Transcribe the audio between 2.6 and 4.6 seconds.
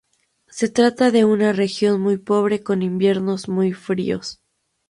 con inviernos muy fríos.